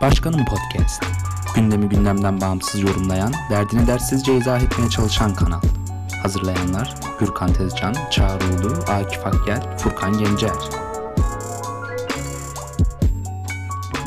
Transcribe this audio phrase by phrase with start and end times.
[0.00, 1.02] Başkanım Podcast.
[1.56, 5.60] Gündemi gündemden bağımsız yorumlayan, derdini dersizce izah etmeye çalışan kanal.
[6.22, 10.50] Hazırlayanlar Gürkan Tezcan, Çağrı Ulu, Akif Akgel, Furkan Gencer.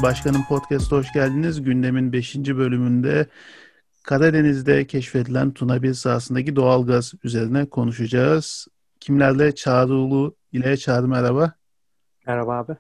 [0.04, 1.62] Başkanım Podcast'a hoş geldiniz.
[1.62, 2.36] Gündemin 5.
[2.36, 3.28] bölümünde
[4.04, 8.68] Karadeniz'de keşfedilen Tuna 1 sahasındaki doğalgaz üzerine konuşacağız.
[9.00, 9.56] Kimlerle?
[9.56, 11.54] Çağrı Ulu ile Çağrı merhaba.
[12.28, 12.76] Merhaba abi.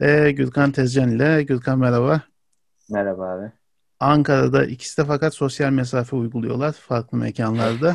[0.00, 2.31] Ve Gürkan Tezcan ile Gürkan merhaba.
[2.92, 3.52] Merhaba abi.
[4.00, 7.94] Ankara'da ikisi de fakat sosyal mesafe uyguluyorlar farklı mekanlarda.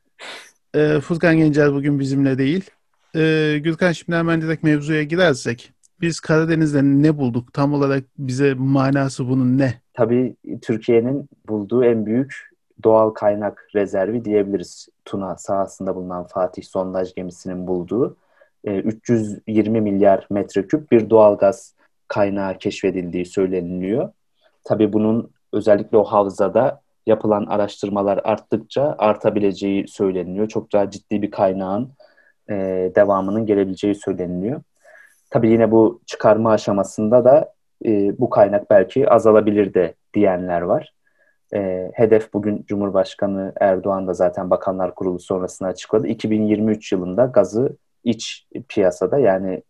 [0.74, 2.70] ee, Furkan Gencer bugün bizimle değil.
[3.16, 5.72] Ee, Gürkan şimdi hemen direkt mevzuya girersek.
[6.00, 7.52] Biz Karadeniz'de ne bulduk?
[7.52, 9.74] Tam olarak bize manası bunun ne?
[9.94, 12.50] Tabii Türkiye'nin bulduğu en büyük
[12.84, 14.88] doğal kaynak rezervi diyebiliriz.
[15.04, 18.16] Tuna sahasında bulunan Fatih sondaj gemisinin bulduğu
[18.64, 21.74] e, 320 milyar metreküp bir doğal gaz
[22.08, 24.12] kaynağı keşfedildiği söyleniliyor.
[24.66, 30.48] Tabii bunun özellikle o havzada yapılan araştırmalar arttıkça artabileceği söyleniyor.
[30.48, 31.92] Çok daha ciddi bir kaynağın
[32.50, 32.54] e,
[32.96, 34.62] devamının gelebileceği söyleniliyor.
[35.30, 37.52] Tabii yine bu çıkarma aşamasında da
[37.84, 40.92] e, bu kaynak belki azalabilir de diyenler var.
[41.54, 46.06] E, hedef bugün Cumhurbaşkanı Erdoğan da zaten Bakanlar Kurulu sonrasında açıkladı.
[46.06, 49.62] 2023 yılında gazı iç piyasada yani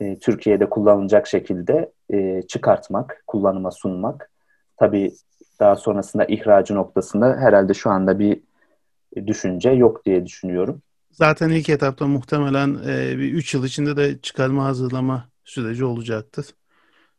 [0.00, 4.30] e, Türkiye'de kullanılacak şekilde e, çıkartmak, kullanıma sunmak.
[4.76, 5.12] Tabii
[5.60, 8.40] daha sonrasında ihracı noktasında herhalde şu anda bir
[9.26, 10.82] düşünce yok diye düşünüyorum.
[11.10, 16.46] Zaten ilk etapta muhtemelen e, bir 3 yıl içinde de çıkarma hazırlama süreci olacaktır.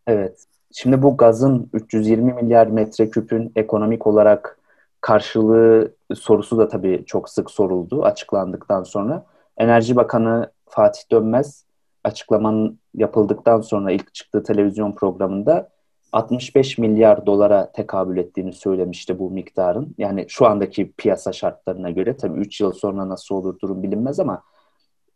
[0.07, 0.43] Evet.
[0.71, 4.59] Şimdi bu gazın 320 milyar metreküpün ekonomik olarak
[5.01, 9.25] karşılığı sorusu da tabii çok sık soruldu açıklandıktan sonra.
[9.57, 11.65] Enerji Bakanı Fatih Dönmez
[12.03, 15.69] açıklamanın yapıldıktan sonra ilk çıktığı televizyon programında
[16.11, 19.95] 65 milyar dolara tekabül ettiğini söylemişti bu miktarın.
[19.97, 24.43] Yani şu andaki piyasa şartlarına göre tabii 3 yıl sonra nasıl olur durum bilinmez ama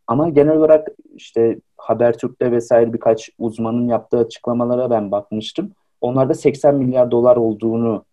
[0.06, 5.72] ama genel olarak işte Habertürk'te vesaire birkaç uzmanın yaptığı açıklamalara ben bakmıştım.
[6.00, 8.04] Onlarda 80 milyar dolar olduğunu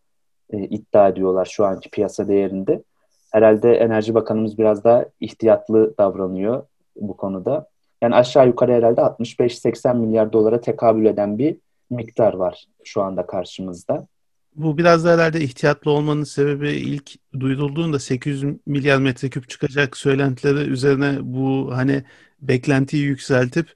[0.49, 2.83] e, iddia ediyorlar şu anki piyasa değerinde.
[3.31, 6.63] Herhalde Enerji Bakanımız biraz daha ihtiyatlı davranıyor
[6.95, 7.67] bu konuda.
[8.01, 11.57] Yani aşağı yukarı herhalde 65-80 milyar dolara tekabül eden bir
[11.89, 14.07] miktar var şu anda karşımızda.
[14.55, 21.17] Bu biraz da herhalde ihtiyatlı olmanın sebebi ilk duyurulduğunda 800 milyar metreküp çıkacak söylentileri üzerine
[21.21, 22.03] bu hani
[22.41, 23.73] beklentiyi yükseltip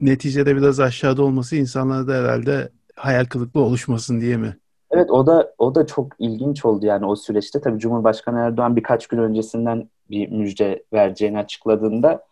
[0.00, 4.56] neticede biraz aşağıda olması insanlarda herhalde hayal kırıklığı oluşmasın diye mi?
[4.90, 7.60] Evet o da o da çok ilginç oldu yani o süreçte.
[7.60, 12.24] Tabii Cumhurbaşkanı Erdoğan birkaç gün öncesinden bir müjde vereceğini açıkladığında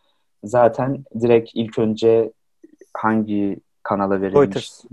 [0.44, 2.32] zaten direkt ilk önce
[2.94, 4.36] hangi kanala verilmiş?
[4.36, 4.84] Reuters.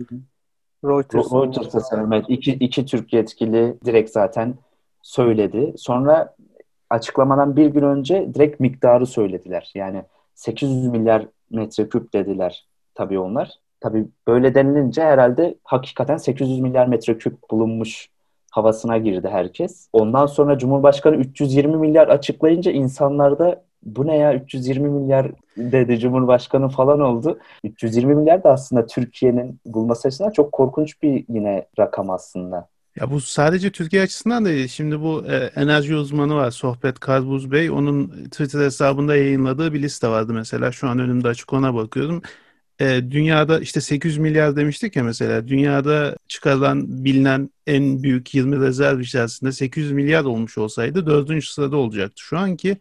[0.86, 1.34] Reuters.
[1.34, 2.26] Reuters'a sanırım.
[2.28, 4.54] iki, iki Türk yetkili direkt zaten
[5.02, 5.74] söyledi.
[5.78, 6.36] Sonra
[6.90, 9.72] açıklamadan bir gün önce direkt miktarı söylediler.
[9.76, 10.04] Yani
[10.36, 13.52] 800 milyar metreküp dediler tabii onlar.
[13.80, 18.10] Tabii böyle denilince herhalde hakikaten 800 milyar metreküp bulunmuş
[18.52, 19.90] havasına girdi herkes.
[19.94, 27.00] Ondan sonra Cumhurbaşkanı 320 milyar açıklayınca insanlarda bu ne ya 320 milyar dedi Cumhurbaşkanı falan
[27.00, 27.40] oldu.
[27.64, 32.68] 320 milyar da aslında Türkiye'nin bulması açısından çok korkunç bir yine rakam aslında.
[32.96, 34.68] Ya bu sadece Türkiye açısından değil.
[34.68, 37.72] Şimdi bu e, enerji uzmanı var Sohbet Karbuz Bey.
[37.72, 40.72] Onun Twitter hesabında yayınladığı bir liste vardı mesela.
[40.72, 42.22] Şu an önümde açık ona bakıyorum.
[42.80, 45.48] E, dünyada işte 800 milyar demiştik ya mesela.
[45.48, 52.22] Dünyada çıkarılan bilinen en büyük 20 rezerv içerisinde 800 milyar olmuş olsaydı dördüncü sırada olacaktı.
[52.24, 52.78] Şu anki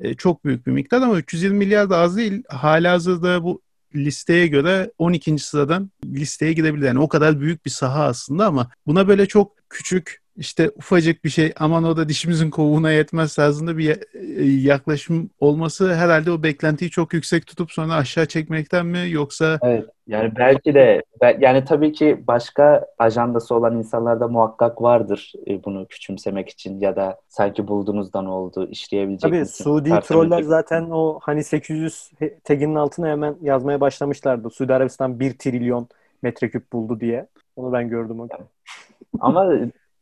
[0.00, 2.42] e, çok büyük bir miktar ama 320 milyar da az değil.
[2.48, 3.62] Halihazırda bu
[3.94, 5.38] listeye göre 12.
[5.38, 6.86] sıradan listeye girebilir.
[6.86, 11.28] Yani o kadar büyük bir saha aslında ama buna böyle çok küçük işte ufacık bir
[11.28, 16.90] şey aman o da dişimizin kovuğuna yetmez tarzında bir e, yaklaşım olması herhalde o beklentiyi
[16.90, 21.02] çok yüksek tutup sonra aşağı çekmekten mi yoksa Evet yani belki de
[21.38, 27.20] yani tabii ki başka ajandası olan insanlarda muhakkak vardır e, bunu küçümsemek için ya da
[27.28, 29.64] sanki bulduğunuzdan oldu işleyebilecek Tabii misin?
[29.64, 32.10] Suudi troller zaten o hani 800
[32.44, 34.50] taginin altına hemen yazmaya başlamışlardı.
[34.50, 35.88] Suudi Arabistan 1 trilyon
[36.22, 37.26] metreküp buldu diye.
[37.56, 38.38] Onu ben gördüm o gün.
[39.20, 39.50] Ama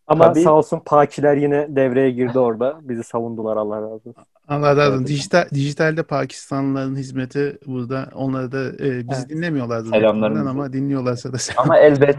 [0.06, 2.79] Ama Tabii- sağ olsun Pakiler yine devreye girdi orada.
[2.82, 4.14] Bizi savundular Allah razı olsun.
[4.49, 5.06] Allah razı olsun.
[5.06, 8.08] Dijital, dijitalde Pakistanlıların hizmeti burada.
[8.14, 9.29] Onları da e, bizi Evet.
[9.29, 9.88] dinlemiyorlardı.
[9.88, 10.20] Selamlarımızı.
[10.31, 11.64] muhtemelen Ama dinliyorlarsa da selam.
[11.64, 12.17] ama elbet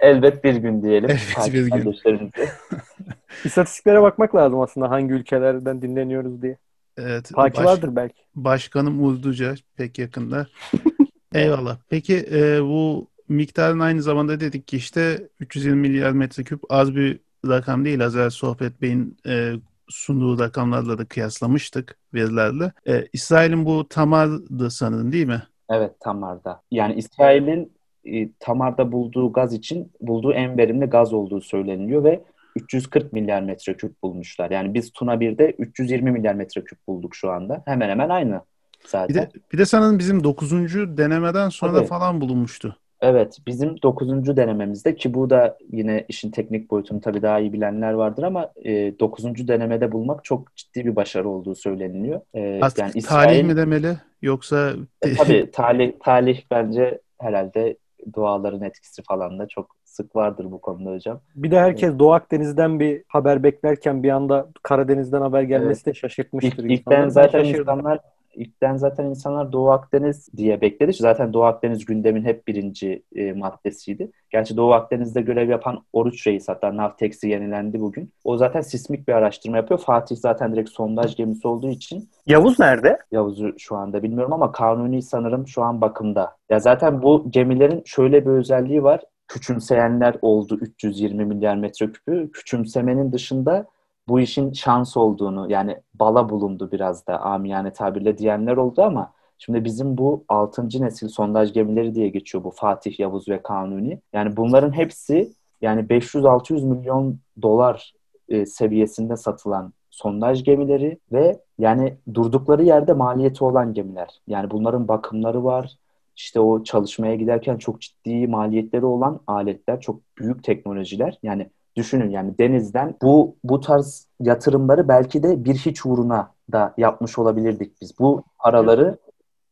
[0.00, 1.10] elbet bir gün diyelim.
[1.10, 2.30] Elbet bir gün.
[3.44, 6.56] İstatistiklere bakmak lazım aslında hangi ülkelerden dinleniyoruz diye.
[6.98, 8.22] Evet, Paki baş- vardır belki.
[8.34, 10.46] Başkanım Urduca pek yakında.
[11.34, 11.76] Eyvallah.
[11.90, 17.84] Peki e, bu miktarın aynı zamanda dedik ki işte 320 milyar metreküp az bir rakam
[17.84, 18.04] değil.
[18.04, 19.52] Az evvel Sohbet Bey'in e,
[19.88, 22.72] sunduğu rakamlarla da kıyaslamıştık verilerle.
[22.88, 25.42] E, İsrail'in bu Tamar'dı sanırım değil mi?
[25.70, 26.62] Evet Tamar'da.
[26.70, 27.72] Yani İsrail'in
[28.04, 32.24] e, Tamar'da bulduğu gaz için bulduğu en verimli gaz olduğu söyleniliyor ve
[32.56, 34.50] 340 milyar metreküp bulmuşlar.
[34.50, 37.62] Yani biz Tuna 1'de 320 milyar metreküp bulduk şu anda.
[37.64, 38.40] Hemen hemen aynı
[38.86, 39.08] zaten.
[39.08, 40.52] Bir de, bir de sanırım bizim 9.
[40.96, 41.86] denemeden sonra Tabii.
[41.86, 42.76] falan bulunmuştu.
[43.00, 44.36] Evet, bizim 9.
[44.36, 48.98] denememizde ki bu da yine işin teknik boyutunu tabii daha iyi bilenler vardır ama e,
[48.98, 49.48] 9.
[49.48, 52.20] denemede bulmak çok ciddi bir başarı olduğu söyleniliyor.
[52.34, 54.72] E, Artık yani talih İsrail, mi demeli yoksa
[55.02, 57.76] e, tabii talih, talih bence herhalde
[58.14, 61.20] duaların etkisi falan da çok sık vardır bu konuda hocam.
[61.34, 66.64] Bir de herkes Doğu Akdeniz'den bir haber beklerken bir anda Karadeniz'den haber gelmesi de şaşırtmıştır
[66.64, 67.60] İlk, ilkten Ben zaten şaşırdım.
[67.60, 67.98] insanlar
[68.38, 70.92] ilkten zaten insanlar Doğu Akdeniz diye bekledi.
[70.92, 74.10] Zaten Doğu Akdeniz gündemin hep birinci e, maddesiydi.
[74.30, 78.12] Gerçi Doğu Akdeniz'de görev yapan Oruç Reis hatta Navtex'i yenilendi bugün.
[78.24, 79.80] O zaten sismik bir araştırma yapıyor.
[79.80, 82.98] Fatih zaten direkt sondaj gemisi olduğu için Yavuz nerede?
[83.12, 86.36] Yavuz'u şu anda bilmiyorum ama Kanuni sanırım şu an bakımda.
[86.50, 89.00] Ya zaten bu gemilerin şöyle bir özelliği var.
[89.28, 92.30] Küçümseyenler oldu 320 milyar metreküpü.
[92.32, 93.66] Küçümsemenin dışında
[94.08, 99.64] bu işin şans olduğunu yani bala bulundu biraz da amiyane tabirle diyenler oldu ama şimdi
[99.64, 100.62] bizim bu 6.
[100.82, 104.00] nesil sondaj gemileri diye geçiyor bu Fatih, Yavuz ve Kanuni.
[104.12, 107.92] Yani bunların hepsi yani 500-600 milyon dolar
[108.28, 114.20] e, seviyesinde satılan sondaj gemileri ve yani durdukları yerde maliyeti olan gemiler.
[114.26, 115.76] Yani bunların bakımları var.
[116.16, 121.18] İşte o çalışmaya giderken çok ciddi maliyetleri olan aletler, çok büyük teknolojiler.
[121.22, 127.18] Yani düşünün yani denizden bu bu tarz yatırımları belki de bir hiç uğruna da yapmış
[127.18, 127.98] olabilirdik biz.
[127.98, 128.98] Bu paraları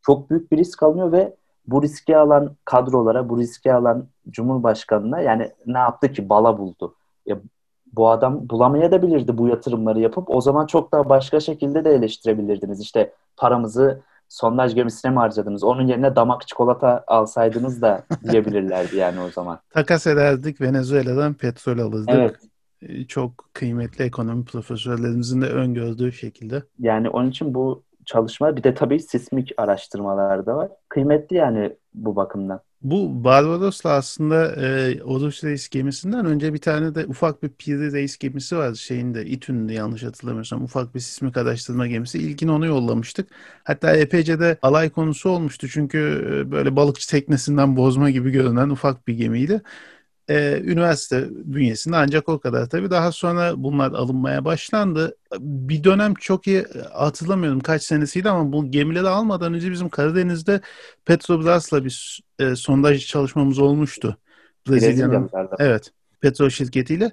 [0.03, 1.35] çok büyük bir risk alınıyor ve
[1.67, 6.95] bu riski alan kadrolara, bu riski alan Cumhurbaşkanına yani ne yaptı ki bala buldu.
[7.27, 7.37] Ya
[7.93, 12.81] bu adam bulamayabilirdi bu yatırımları yapıp o zaman çok daha başka şekilde de eleştirebilirdiniz.
[12.81, 15.65] İşte paramızı sondaj gemisine mi harcadınız?
[15.65, 19.59] Onun yerine damak çikolata alsaydınız da diyebilirlerdi yani o zaman.
[19.71, 22.11] takas ederdik Venezuela'dan petrol alırdık.
[22.15, 22.37] Evet.
[22.83, 26.63] E, Çok kıymetli ekonomi profesörlerimizin de öngördüğü şekilde.
[26.79, 30.71] Yani onun için bu çalışma bir de tabii sismik araştırmalar da var.
[30.89, 32.61] Kıymetli yani bu bakımdan.
[32.83, 38.19] Bu Barbaros'la aslında e, Oruç Reis gemisinden önce bir tane de ufak bir Piri Reis
[38.19, 42.19] gemisi vardı şeyinde İTÜ'nde yanlış hatırlamıyorsam ufak bir sismik araştırma gemisi.
[42.19, 43.29] İlkini onu yollamıştık.
[43.65, 45.99] Hatta epeyce de alay konusu olmuştu çünkü
[46.49, 49.63] e, böyle balıkçı teknesinden bozma gibi görünen ufak bir gemiydi.
[50.29, 52.91] E, üniversite bünyesinde ancak o kadar tabii.
[52.91, 55.17] Daha sonra bunlar alınmaya başlandı.
[55.39, 60.61] Bir dönem çok iyi hatırlamıyorum kaç senesiydi ama bu gemileri almadan önce bizim Karadeniz'de
[61.05, 64.17] Petrobras'la bir e, sondaj çalışmamız olmuştu.
[64.69, 67.13] Brezilya'nın evet petrol şirketiyle.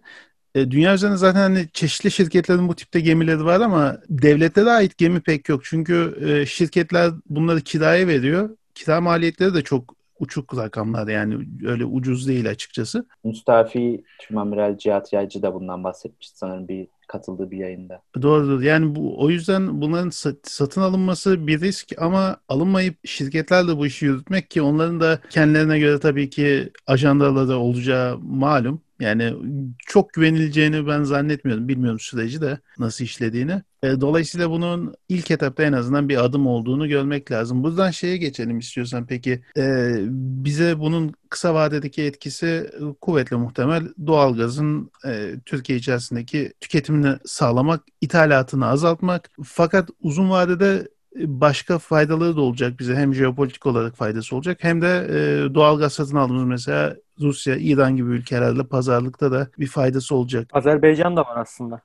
[0.56, 5.22] E, dünya üzerinde zaten hani çeşitli şirketlerin bu tipte gemileri var ama devletlere ait gemi
[5.22, 5.62] pek yok.
[5.66, 8.50] Çünkü e, şirketler bunları kiraya veriyor.
[8.76, 13.06] Kira maliyetleri de çok uçuk rakamlar yani öyle ucuz değil açıkçası.
[13.24, 18.02] Müstafi Tümamiral Cihat Yaycı da bundan bahsetmişti sanırım bir katıldığı bir yayında.
[18.22, 18.62] Doğrudur.
[18.62, 24.06] Yani bu o yüzden bunların sa- satın alınması bir risk ama alınmayıp şirketlerle bu işi
[24.06, 28.82] yürütmek ki onların da kendilerine göre tabii ki ajandaları olacağı malum.
[29.00, 29.34] Yani
[29.88, 31.68] çok güvenileceğini ben zannetmiyorum.
[31.68, 33.62] Bilmiyorum süreci de nasıl işlediğini.
[33.84, 37.64] E, Dolayısıyla bunun ilk etapta en azından bir adım olduğunu görmek lazım.
[37.64, 39.42] Buradan şeye geçelim istiyorsan peki.
[39.58, 47.84] E, bize bunun kısa vadedeki etkisi e, kuvvetle muhtemel doğalgazın e, Türkiye içerisindeki tüketimini sağlamak,
[48.02, 49.30] ithalatını azaltmak.
[49.44, 50.88] Fakat uzun vadede
[51.20, 52.96] e, başka faydaları da olacak bize.
[52.96, 58.10] Hem jeopolitik olarak faydası olacak hem de e, doğalgaz satın aldığımız mesela Rusya, İran gibi
[58.10, 60.48] ülkelerle pazarlıkta da bir faydası olacak.
[60.54, 61.82] Azerbaycan da var aslında.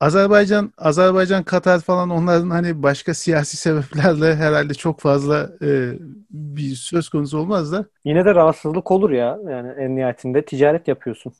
[0.00, 5.92] Azerbaycan, Azerbaycan, Katar falan onların hani başka siyasi sebeplerle herhalde çok fazla e,
[6.30, 9.38] bir söz konusu olmaz da Yine de rahatsızlık olur ya.
[9.50, 11.32] Yani en nihayetinde ticaret yapıyorsun.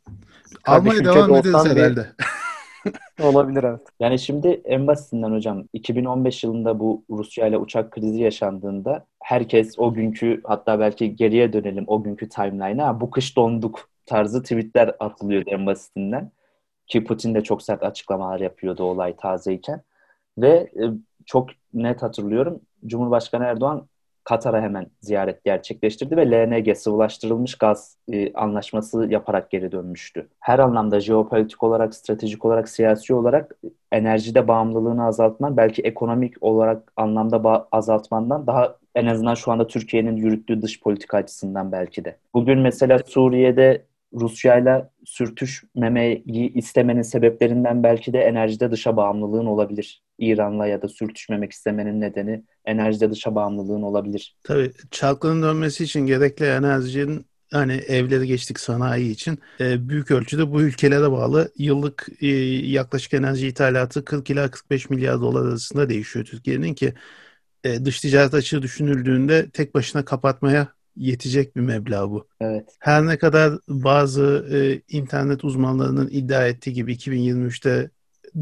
[0.66, 2.06] almaya Kardeş devam ederiz herhalde.
[3.23, 3.80] Olabilir evet.
[4.00, 9.94] Yani şimdi en basitinden hocam 2015 yılında bu Rusya ile uçak krizi yaşandığında herkes o
[9.94, 15.66] günkü hatta belki geriye dönelim o günkü timeline'a bu kış donduk tarzı tweetler atılıyordu en
[15.66, 16.30] basitinden.
[16.87, 19.83] Ki Putin de çok sert açıklamalar yapıyordu olay tazeyken.
[20.38, 20.83] Ve e,
[21.26, 23.88] çok net hatırlıyorum Cumhurbaşkanı Erdoğan
[24.25, 30.29] Katar'a hemen ziyaret gerçekleştirdi ve LNG sıvılaştırılmış gaz e, anlaşması yaparak geri dönmüştü.
[30.41, 33.57] Her anlamda jeopolitik olarak, stratejik olarak, siyasi olarak
[33.93, 40.62] enerjide bağımlılığını azaltman belki ekonomik olarak anlamda azaltmandan daha en azından şu anda Türkiye'nin yürüttüğü
[40.62, 42.17] dış politika açısından belki de.
[42.35, 50.02] Bugün mesela Suriye'de Rusya ile sürtüşmemeyi istemenin sebeplerinden belki de enerjide dışa bağımlılığın olabilir.
[50.18, 54.37] İran'la ya da sürtüşmemek istemenin nedeni enerjide dışa bağımlılığın olabilir.
[54.42, 60.62] Tabii çarkların dönmesi için gerekli enerjinin hani evleri geçtik sanayi için e, büyük ölçüde bu
[60.62, 62.26] ülkelere bağlı yıllık e,
[62.66, 66.94] yaklaşık enerji ithalatı 40 ila 45 milyar dolar arasında değişiyor Türkiye'nin ki
[67.64, 72.29] e, dış ticaret açığı düşünüldüğünde tek başına kapatmaya yetecek bir meblağ bu.
[72.41, 72.77] Evet.
[72.79, 77.91] Her ne kadar bazı e, internet uzmanlarının iddia ettiği gibi 2023'te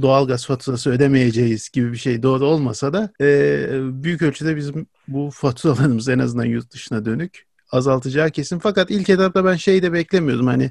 [0.00, 3.66] doğal gaz faturası ödemeyeceğiz gibi bir şey doğru olmasa da e,
[4.02, 8.58] büyük ölçüde bizim bu faturalarımız en azından yurt dışına dönük azaltacağı kesin.
[8.58, 10.70] Fakat ilk etapta ben şey de beklemiyordum hani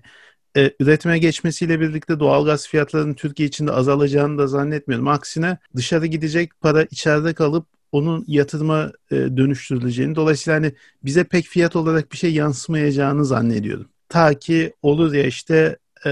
[0.57, 5.07] e, üretime geçmesiyle birlikte doğal gaz fiyatlarının Türkiye içinde azalacağını da zannetmiyordum.
[5.07, 11.75] Aksine dışarı gidecek para içeride kalıp onun yatırıma e, dönüştürüleceğini dolayısıyla hani bize pek fiyat
[11.75, 13.89] olarak bir şey yansımayacağını zannediyordum.
[14.09, 16.09] Ta ki olur ya işte e,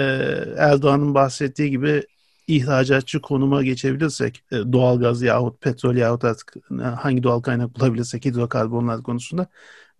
[0.57, 2.03] Erdoğan'ın bahsettiği gibi
[2.47, 6.55] ihracatçı konuma geçebilirsek e, doğalgaz yahut petrol yahut artık
[6.97, 9.47] hangi doğal kaynak bulabilirsek hidrokarbonlar konusunda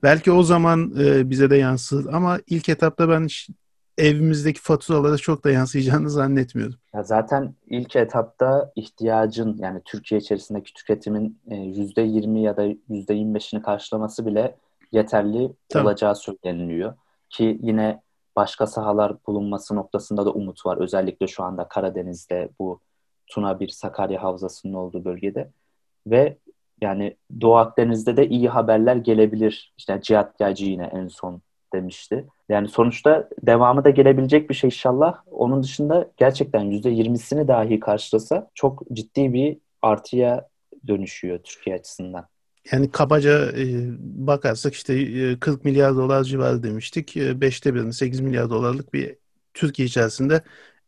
[0.04, 3.28] belki o zaman e, bize de yansır ama ilk etapta ben
[3.98, 6.79] evimizdeki faturalara çok da yansıyacağını zannetmiyordum.
[6.94, 14.26] Ya zaten ilk etapta ihtiyacın yani Türkiye içerisindeki tüketimin %20 e, ya da %25'ini karşılaması
[14.26, 14.56] bile
[14.92, 15.84] yeterli Tabii.
[15.84, 16.94] olacağı söyleniliyor.
[17.30, 18.02] Ki yine
[18.36, 20.78] başka sahalar bulunması noktasında da umut var.
[20.78, 22.80] Özellikle şu anda Karadeniz'de bu
[23.28, 25.52] Tuna bir Sakarya Havzası'nın olduğu bölgede.
[26.08, 26.38] Ve
[26.82, 29.74] yani Doğu Akdeniz'de de iyi haberler gelebilir.
[29.78, 31.42] İşte Cihat Yaycı yine en son
[31.74, 32.26] demişti.
[32.50, 35.22] Yani sonuçta devamı da gelebilecek bir şey inşallah.
[35.32, 40.48] Onun dışında gerçekten %20'sini dahi karşılasa çok ciddi bir artıya
[40.88, 42.28] dönüşüyor Türkiye açısından.
[42.72, 43.66] Yani kabaca e,
[44.00, 47.18] bakarsak işte e, 40 milyar dolar civarı demiştik.
[47.18, 49.16] E, beşte birini 8 milyar dolarlık bir
[49.54, 50.42] Türkiye içerisinde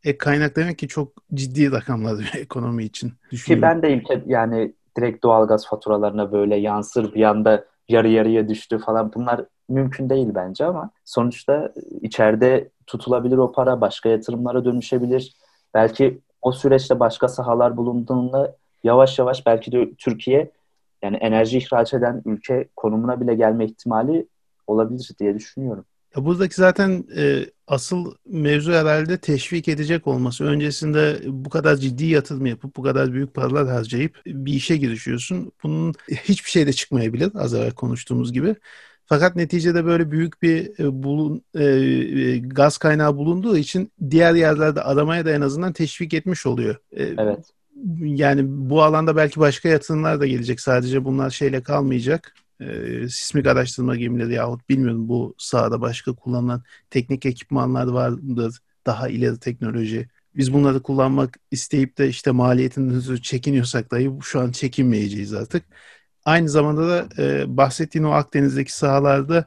[0.04, 3.14] e, kaynak demek ki çok ciddi rakamlar ekonomi için.
[3.46, 8.78] Ki ben de ilk yani direkt doğalgaz faturalarına böyle yansır bir anda yarı yarıya düştü
[8.78, 15.36] falan bunlar mümkün değil bence ama sonuçta içeride tutulabilir o para başka yatırımlara dönüşebilir.
[15.74, 20.52] Belki o süreçte başka sahalar bulunduğunda yavaş yavaş belki de Türkiye
[21.02, 24.28] yani enerji ihraç eden ülke konumuna bile gelme ihtimali
[24.68, 25.86] olabilir diye düşünüyorum.
[26.16, 30.44] Ya buradaki zaten e, asıl mevzu herhalde teşvik edecek olması.
[30.44, 35.52] Öncesinde bu kadar ciddi yatırım yapıp bu kadar büyük paralar harcayıp bir işe girişiyorsun.
[35.64, 38.56] Bunun hiçbir şey de çıkmayabilir az evvel konuştuğumuz gibi.
[39.06, 44.82] Fakat neticede böyle büyük bir e, bulun, e, e, gaz kaynağı bulunduğu için diğer yerlerde
[44.82, 46.76] aramaya da en azından teşvik etmiş oluyor.
[46.92, 47.46] E, evet.
[48.02, 50.60] Yani bu alanda belki başka yatırımlar da gelecek.
[50.60, 52.36] Sadece bunlar şeyle kalmayacak.
[52.62, 58.60] E, sismik araştırma gemileri yahut bilmiyorum bu sahada başka kullanılan teknik ekipmanlar vardır.
[58.86, 60.08] Daha ileri teknoloji.
[60.36, 65.64] Biz bunları kullanmak isteyip de işte maliyetinden çekiniyorsak dahi şu an çekinmeyeceğiz artık.
[66.26, 69.46] Aynı zamanda da e, bahsettiğin o Akdeniz'deki sahalarda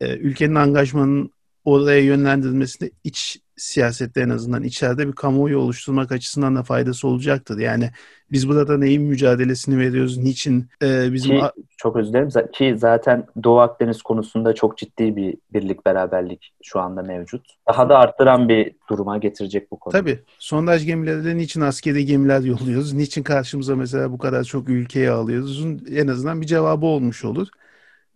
[0.00, 1.30] e, ülkenin angajmanının
[1.64, 7.58] oraya yönlendirilmesinde iç siyasette en azından içeride bir kamuoyu oluşturmak açısından da faydası olacaktır.
[7.58, 7.90] Yani
[8.32, 11.30] biz burada neyin mücadelesini veriyoruz, niçin e, bizim...
[11.30, 11.44] Ki,
[11.76, 17.02] çok özür dilerim ki zaten Doğu Akdeniz konusunda çok ciddi bir birlik beraberlik şu anda
[17.02, 17.46] mevcut.
[17.68, 19.92] Daha da arttıran bir duruma getirecek bu konu.
[19.92, 20.18] Tabii.
[20.38, 26.08] Sondaj gemilerinde niçin askeri gemiler yolluyoruz, niçin karşımıza mesela bu kadar çok ülkeye alıyoruz en
[26.08, 27.48] azından bir cevabı olmuş olur.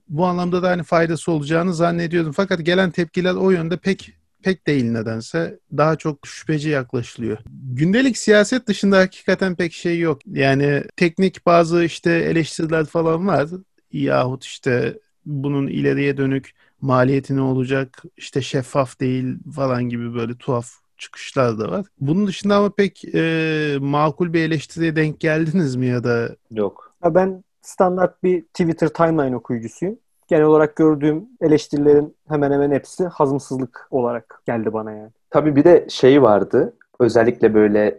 [0.08, 2.32] Bu anlamda da hani faydası olacağını zannediyordum.
[2.32, 4.12] Fakat gelen tepkiler o yönde pek
[4.44, 5.58] pek değil nedense.
[5.76, 7.38] Daha çok şüpheci yaklaşılıyor.
[7.72, 10.20] Gündelik siyaset dışında hakikaten pek şey yok.
[10.26, 13.48] Yani teknik bazı işte eleştiriler falan var.
[13.92, 20.70] Yahut işte bunun ileriye dönük maliyeti ne olacak, işte şeffaf değil falan gibi böyle tuhaf
[20.98, 21.86] çıkışlar da var.
[22.00, 26.36] Bunun dışında ama pek e, makul bir eleştiriye denk geldiniz mi ya da?
[26.50, 26.94] Yok.
[27.04, 33.88] Ya ben standart bir Twitter timeline okuyucusuyum genel olarak gördüğüm eleştirilerin hemen hemen hepsi hazımsızlık
[33.90, 35.10] olarak geldi bana yani.
[35.30, 36.76] Tabii bir de şey vardı.
[37.00, 37.96] Özellikle böyle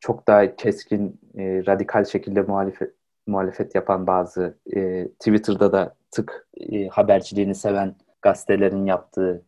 [0.00, 2.92] çok daha keskin, e, radikal şekilde muhalefet
[3.26, 9.42] muhalefet yapan bazı e, Twitter'da da tık e, haberciliğini seven gazetelerin yaptığı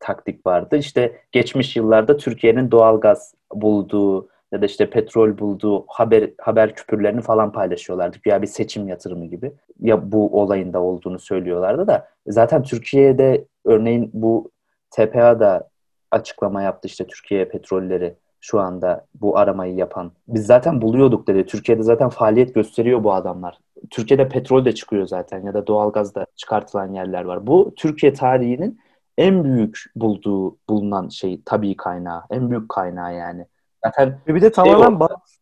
[0.00, 0.76] taktik vardı.
[0.76, 7.20] İşte geçmiş yıllarda Türkiye'nin doğal gaz bulduğu ya da işte petrol bulduğu haber haber küpürlerini
[7.20, 8.16] falan paylaşıyorlardı.
[8.26, 9.52] Ya bir seçim yatırımı gibi.
[9.80, 14.50] Ya bu olayında olduğunu söylüyorlardı da zaten Türkiye'de örneğin bu
[14.90, 15.68] TPA da
[16.10, 20.12] açıklama yaptı işte Türkiye petrolleri şu anda bu aramayı yapan.
[20.28, 21.46] Biz zaten buluyorduk dedi.
[21.46, 23.58] Türkiye'de zaten faaliyet gösteriyor bu adamlar.
[23.90, 27.46] Türkiye'de petrol de çıkıyor zaten ya da doğalgaz da çıkartılan yerler var.
[27.46, 28.80] Bu Türkiye tarihinin
[29.18, 32.22] en büyük bulduğu bulunan şey tabii kaynağı.
[32.30, 33.46] En büyük kaynağı yani.
[33.84, 35.38] Zaten Ve bir de tamamen Şey o- bağımsız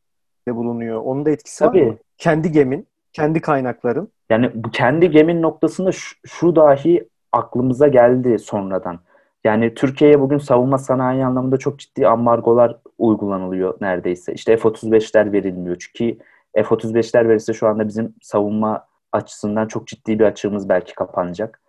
[0.49, 1.01] bulunuyor.
[1.05, 1.85] Onun da etkisi var Tabii.
[1.87, 1.97] mı?
[2.19, 4.09] Kendi gemin, kendi kaynakların.
[4.31, 9.01] Yani bu kendi gemin noktasında şu, şu dahi aklımıza geldi sonradan.
[9.45, 14.33] Yani Türkiye'ye bugün savunma sanayi anlamında çok ciddi ambargolar uygulanılıyor neredeyse.
[14.33, 15.77] İşte F-35'ler verilmiyor.
[15.79, 16.19] Çünkü
[16.55, 21.61] F-35'ler verirse şu anda bizim savunma açısından çok ciddi bir açığımız belki kapanacak.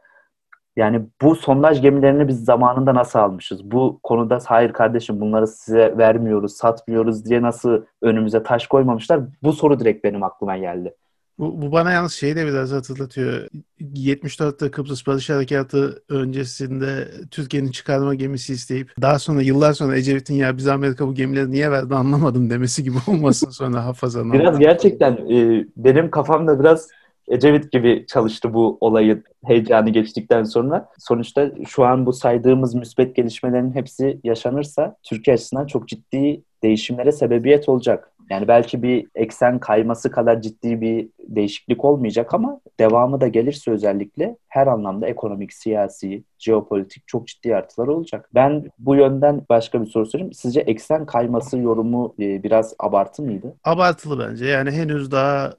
[0.75, 3.71] Yani bu sondaj gemilerini biz zamanında nasıl almışız?
[3.71, 9.21] Bu konuda hayır kardeşim bunları size vermiyoruz, satmıyoruz diye nasıl önümüze taş koymamışlar?
[9.43, 10.93] Bu soru direkt benim aklıma geldi.
[11.39, 13.47] Bu, bu bana yalnız şeyi de biraz hatırlatıyor.
[13.81, 20.57] 74'te Kıbrıs Barış Harekatı öncesinde Türkiye'nin çıkarma gemisi isteyip daha sonra yıllar sonra Ecevit'in ya
[20.57, 24.33] bize Amerika bu gemileri niye verdi anlamadım demesi gibi olmasın sonra hafızanın.
[24.33, 26.87] Biraz gerçekten e, benim kafamda biraz
[27.31, 30.89] Ecevit gibi çalıştı bu olayın heyecanı geçtikten sonra.
[30.99, 37.69] Sonuçta şu an bu saydığımız müspet gelişmelerin hepsi yaşanırsa Türkiye açısından çok ciddi değişimlere sebebiyet
[37.69, 38.11] olacak.
[38.29, 44.37] Yani belki bir eksen kayması kadar ciddi bir değişiklik olmayacak ama devamı da gelirse özellikle
[44.47, 48.29] her anlamda ekonomik, siyasi, jeopolitik çok ciddi artılar olacak.
[48.33, 50.33] Ben bu yönden başka bir soru sorayım.
[50.33, 53.53] Sizce eksen kayması yorumu e, biraz abartı mıydı?
[53.63, 54.45] Abartılı bence.
[54.45, 55.53] Yani henüz daha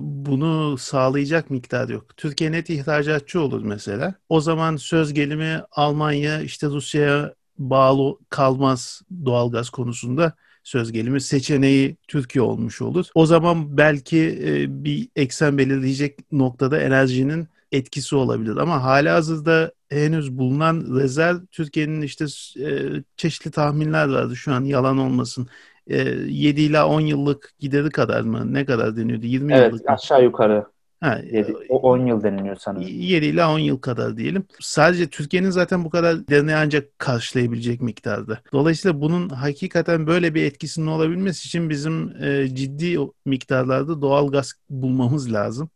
[0.00, 2.16] bunu sağlayacak miktar yok.
[2.16, 4.14] Türkiye net ihracatçı olur mesela.
[4.28, 10.32] O zaman söz gelimi Almanya işte Rusya'ya bağlı kalmaz doğalgaz konusunda
[10.64, 13.06] söz gelimi seçeneği Türkiye olmuş olur.
[13.14, 18.56] O zaman belki e, bir eksen belirleyecek noktada enerjinin etkisi olabilir.
[18.56, 22.24] Ama halihazırda henüz bulunan rezerv Türkiye'nin işte
[22.60, 25.48] e, çeşitli tahminler vardı şu an yalan olmasın.
[25.86, 28.54] E, 7 ila 10 yıllık gideri kadar mı?
[28.54, 29.26] Ne kadar deniyordu?
[29.26, 29.94] 20 Evet yıllık mı?
[29.94, 30.66] aşağı yukarı
[31.00, 32.86] Ha, Yedi- o 10 yıl deniliyor sanırım.
[32.86, 34.44] 7 ila 10 yıl kadar diyelim.
[34.60, 38.38] Sadece Türkiye'nin zaten bu kadar değerini ancak karşılayabilecek miktarda.
[38.52, 45.32] Dolayısıyla bunun hakikaten böyle bir etkisinin olabilmesi için bizim e, ciddi miktarlarda doğal gaz bulmamız
[45.32, 45.70] lazım.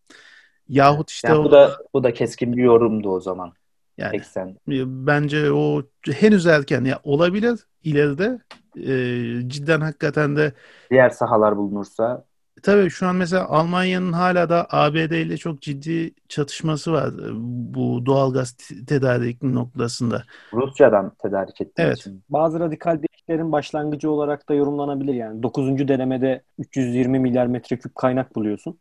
[0.69, 3.53] Yahut işte Yani bu da bu da keskin bir yorumdu o zaman.
[3.99, 4.59] Yani Eksen.
[4.69, 8.39] e, bence o henüz erken ya olabilir ileride
[8.77, 10.53] E, cidden hakikaten de
[10.91, 12.25] Diğer sahalar bulunursa
[12.63, 17.31] Tabii şu an mesela Almanya'nın hala da ABD ile çok ciddi çatışması var e,
[17.75, 20.25] bu doğalgaz t- tedariki noktasında.
[20.53, 21.99] Rusya'dan tedarik ettiği Evet.
[21.99, 22.25] için.
[22.29, 25.43] Bazı radikal değişiklerin başlangıcı olarak da yorumlanabilir yani.
[25.43, 25.89] 9.
[25.89, 28.79] denemede 320 milyar metreküp kaynak buluyorsun.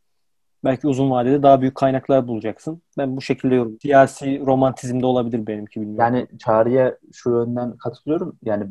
[0.64, 2.82] Belki uzun vadede daha büyük kaynaklar bulacaksın.
[2.98, 3.78] Ben bu şekilde yorum.
[3.82, 6.00] Siyasi romantizm de olabilir benimki bilmiyorum.
[6.00, 8.38] Yani çağrıya şu yönden katılıyorum.
[8.44, 8.68] Yani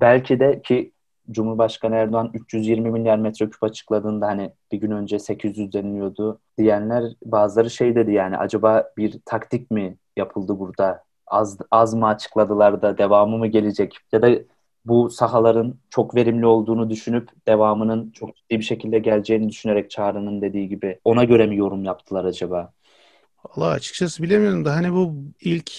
[0.00, 0.92] belki de ki
[1.30, 7.94] Cumhurbaşkanı Erdoğan 320 milyar metreküp açıkladığında hani bir gün önce 800 deniliyordu diyenler bazıları şey
[7.94, 11.02] dedi yani acaba bir taktik mi yapıldı burada?
[11.26, 13.96] Az, az mı açıkladılar da devamı mı gelecek?
[14.12, 14.30] Ya da
[14.86, 20.68] bu sahaların çok verimli olduğunu düşünüp devamının çok ciddi bir şekilde geleceğini düşünerek Çağrı'nın dediği
[20.68, 22.72] gibi ona göre mi yorum yaptılar acaba?
[23.54, 25.70] Allah açıkçası bilemiyorum da hani bu ilk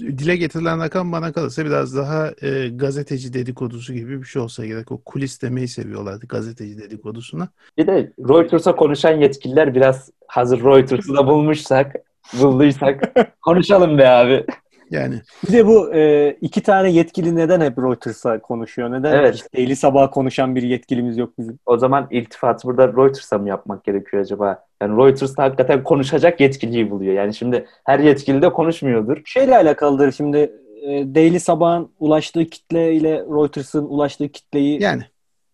[0.00, 4.92] dile getirilen rakam bana kalırsa biraz daha e, gazeteci dedikodusu gibi bir şey olsa gerek.
[4.92, 7.48] O kulis demeyi seviyorlardı gazeteci dedikodusuna.
[7.78, 11.96] Bir de Reuters'a konuşan yetkililer biraz hazır Reuters'ı da bulmuşsak,
[12.40, 14.46] bulduysak konuşalım be abi.
[14.90, 15.14] Yani
[15.48, 18.92] Bir de bu e, iki tane yetkili neden hep Reuters'a konuşuyor?
[18.92, 19.34] Neden Evet.
[19.34, 21.58] hiç Daily Sabah konuşan bir yetkilimiz yok bizim?
[21.66, 24.64] O zaman iltifatı burada Reuters'a mı yapmak gerekiyor acaba?
[24.82, 27.14] Yani Reuters hakikaten konuşacak yetkiliyi buluyor.
[27.14, 29.22] Yani şimdi her yetkili de konuşmuyordur.
[29.24, 30.38] Şeyle alakalıdır şimdi
[30.82, 35.02] e, Daily Sabah'ın ulaştığı kitle ile Reuters'ın ulaştığı kitleyi yani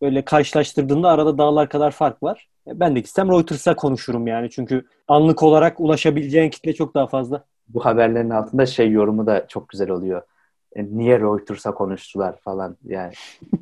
[0.02, 2.48] böyle karşılaştırdığında arada dağlar kadar fark var.
[2.66, 4.50] E, Ben de gitsem Reuters'a konuşurum yani.
[4.50, 7.44] Çünkü anlık olarak ulaşabileceğin kitle çok daha fazla.
[7.74, 10.22] Bu haberlerin altında şey yorumu da çok güzel oluyor.
[10.76, 13.12] E, niye Reuters'a konuştular falan yani.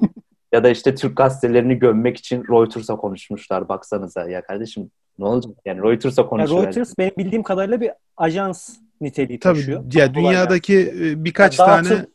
[0.52, 4.28] ya da işte Türk gazetelerini gömmek için Reuters'a konuşmuşlar baksanıza.
[4.30, 5.52] Ya kardeşim ne olacak?
[5.64, 6.62] Yani Reuters'a Yani konuşuyor.
[6.64, 9.84] Reuters benim bildiğim kadarıyla bir ajans niteliği tabii taşıyor.
[9.94, 12.06] ya dünyadaki e, birkaç Yani tane dağıtım-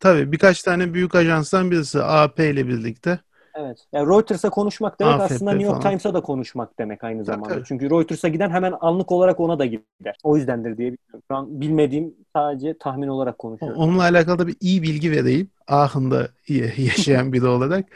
[0.00, 3.18] tabii birkaç tane büyük ajanstan birisi AP ile birlikte.
[3.54, 3.78] Evet.
[3.92, 5.90] Yani Reuters'a konuşmak demek AFP aslında New York falan.
[5.90, 7.54] Times'a da konuşmak demek aynı Tabii, zamanda.
[7.54, 7.64] tabii.
[7.64, 10.16] Çünkü Reuters'a giden hemen anlık olarak ona da gider.
[10.22, 11.22] O yüzdendir diye biliyorum.
[11.30, 13.78] Şu an bilmediğim sadece tahmin olarak konuşuyorum.
[13.80, 15.50] Onunla alakalı da bir iyi bilgi vereyim.
[15.68, 16.28] Aachen'da
[16.76, 17.86] yaşayan biri olarak.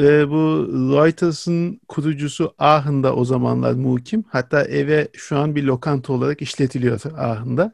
[0.00, 4.24] e, bu Reuters'ın kurucusu Aachen'da o zamanlar muhkim.
[4.28, 7.72] Hatta eve şu an bir lokanta olarak işletiliyor Aachen'da.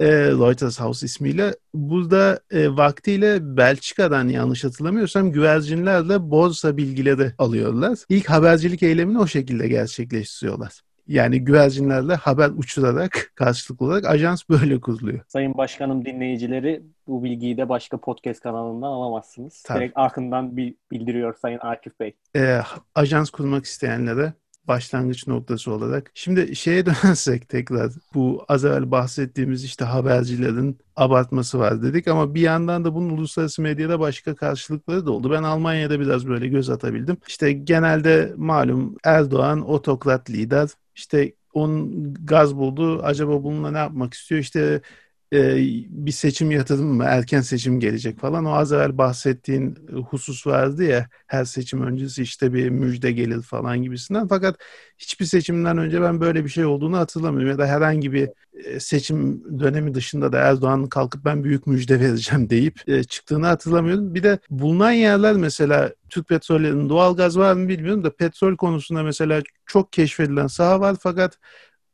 [0.00, 1.54] E, Reuters House ismiyle.
[1.74, 7.98] Burada e, vaktiyle Belçika'dan yanlış hatırlamıyorsam güvercinlerle borsa bilgileri alıyorlar.
[8.08, 10.80] İlk habercilik eylemini o şekilde gerçekleştiriyorlar.
[11.08, 15.20] Yani güvercinlerle haber uçurarak karşılıklı olarak ajans böyle kuruluyor.
[15.28, 19.62] Sayın Başkanım dinleyicileri bu bilgiyi de başka podcast kanalından alamazsınız.
[19.62, 19.78] Tabii.
[19.78, 20.56] Direkt arkından
[20.92, 22.14] bildiriyor Sayın Akif Bey.
[22.36, 22.60] E,
[22.94, 24.32] ajans kurmak isteyenlere
[24.68, 26.10] başlangıç noktası olarak.
[26.14, 32.40] Şimdi şeye dönersek tekrar bu az evvel bahsettiğimiz işte habercilerin abartması var dedik ama bir
[32.40, 35.30] yandan da bunun uluslararası medyada başka karşılıkları da oldu.
[35.30, 37.16] Ben Almanya'da biraz böyle göz atabildim.
[37.28, 40.68] İşte genelde malum Erdoğan otokrat lider.
[40.94, 43.02] İşte onun gaz buldu.
[43.02, 44.40] Acaba bununla ne yapmak istiyor?
[44.40, 44.82] İşte
[45.32, 45.56] e,
[45.88, 47.04] bir seçim yatırım mı?
[47.04, 48.44] Erken seçim gelecek falan.
[48.44, 49.78] O az evvel bahsettiğin
[50.10, 54.28] husus vardı ya her seçim öncesi işte bir müjde gelir falan gibisinden.
[54.28, 54.56] Fakat
[54.98, 57.50] hiçbir seçimden önce ben böyle bir şey olduğunu hatırlamıyorum.
[57.50, 58.28] Ya da herhangi bir
[58.64, 64.14] e, seçim dönemi dışında da Erdoğan'ın kalkıp ben büyük müjde vereceğim deyip e, çıktığını hatırlamıyorum.
[64.14, 69.02] Bir de bulunan yerler mesela Türk petrollerinin doğal gaz var mı bilmiyorum da petrol konusunda
[69.02, 71.38] mesela çok keşfedilen saha var fakat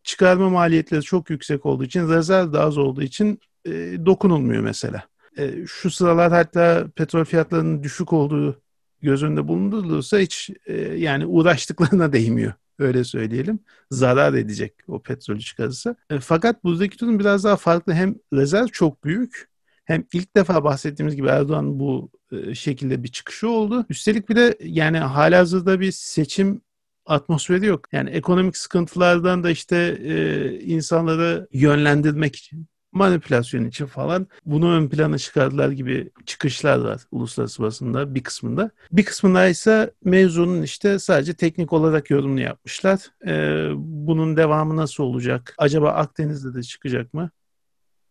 [0.04, 3.70] çıkarma maliyetleri çok yüksek olduğu için, rezerv de az olduğu için e,
[4.06, 5.02] dokunulmuyor mesela.
[5.38, 8.62] E, şu sıralar hatta petrol fiyatlarının düşük olduğu
[9.02, 12.52] göz önünde bulundurulursa hiç e, yani uğraştıklarına değmiyor.
[12.78, 13.58] Öyle söyleyelim.
[13.90, 15.96] Zarar edecek o petrolü çıkarırsa.
[16.10, 17.92] E, fakat buradaki durum biraz daha farklı.
[17.92, 19.48] Hem rezerv çok büyük
[19.84, 23.86] hem ilk defa bahsettiğimiz gibi Erdoğan bu e, şekilde bir çıkışı oldu.
[23.88, 26.60] Üstelik bir de yani halihazırda bir seçim
[27.06, 27.80] atmosferi yok.
[27.92, 35.18] Yani ekonomik sıkıntılardan da işte e, insanları yönlendirmek için manipülasyon için falan bunu ön plana
[35.18, 38.70] çıkardılar gibi çıkışlar var uluslararası basında bir kısmında.
[38.92, 43.10] Bir kısmında ise mevzunun işte sadece teknik olarak yorumunu yapmışlar.
[43.26, 45.54] Ee, bunun devamı nasıl olacak?
[45.58, 47.30] Acaba Akdeniz'de de çıkacak mı?